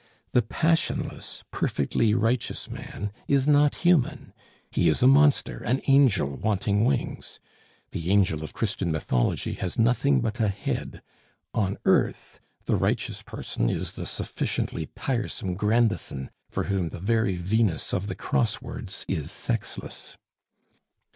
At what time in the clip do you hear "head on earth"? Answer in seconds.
10.47-12.39